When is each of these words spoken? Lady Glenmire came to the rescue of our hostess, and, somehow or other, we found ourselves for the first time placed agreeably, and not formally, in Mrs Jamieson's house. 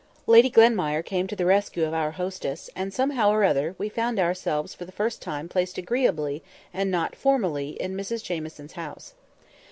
Lady 0.25 0.49
Glenmire 0.49 1.03
came 1.03 1.27
to 1.27 1.35
the 1.35 1.45
rescue 1.45 1.85
of 1.85 1.93
our 1.93 2.09
hostess, 2.09 2.71
and, 2.75 2.91
somehow 2.91 3.29
or 3.29 3.43
other, 3.43 3.75
we 3.77 3.87
found 3.87 4.19
ourselves 4.19 4.73
for 4.73 4.83
the 4.83 4.91
first 4.91 5.21
time 5.21 5.47
placed 5.47 5.77
agreeably, 5.77 6.41
and 6.73 6.89
not 6.89 7.15
formally, 7.15 7.79
in 7.79 7.95
Mrs 7.95 8.23
Jamieson's 8.23 8.73
house. 8.73 9.13